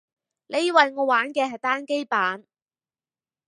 [0.47, 2.47] 你以為我玩嘅係單機版